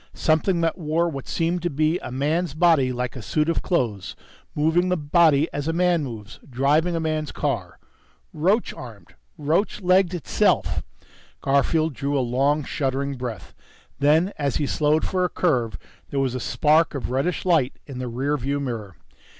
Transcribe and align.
_Something 0.17 0.61
that 0.61 0.79
wore 0.79 1.07
what 1.07 1.27
seemed 1.27 1.61
to 1.61 1.69
be 1.69 1.99
a 1.99 2.09
man's 2.11 2.55
body 2.55 2.91
like 2.91 3.15
a 3.15 3.21
suit 3.21 3.49
of 3.49 3.61
clothes, 3.61 4.15
moving 4.55 4.89
the 4.89 4.97
body 4.97 5.47
as 5.53 5.67
a 5.67 5.73
man 5.73 6.03
moves, 6.03 6.39
driving 6.49 6.95
a 6.95 6.99
man's 6.99 7.31
car... 7.31 7.77
roach 8.33 8.73
armed, 8.73 9.13
roach 9.37 9.79
legged 9.79 10.15
itself! 10.15 10.81
Garfield 11.41 11.93
drew 11.93 12.17
a 12.17 12.19
long, 12.29 12.63
shuddering 12.63 13.13
breath. 13.13 13.53
Then, 13.99 14.33
as 14.39 14.55
he 14.55 14.65
slowed 14.65 15.05
for 15.05 15.23
a 15.23 15.29
curve, 15.29 15.77
there 16.09 16.19
was 16.19 16.33
a 16.33 16.39
spark 16.39 16.95
of 16.95 17.11
reddish 17.11 17.45
light 17.45 17.77
in 17.85 17.99
the 17.99 18.07
rear 18.07 18.35
view 18.37 18.59
mirror. 18.59 18.95